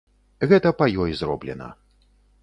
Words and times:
Гэта 0.51 0.71
па 0.79 0.87
ёй 1.03 1.13
зроблена. 1.19 1.69